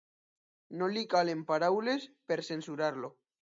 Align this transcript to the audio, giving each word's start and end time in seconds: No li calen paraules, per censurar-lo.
No 0.79 0.87
li 0.93 1.03
calen 1.15 1.45
paraules, 1.53 2.09
per 2.33 2.41
censurar-lo. 2.51 3.15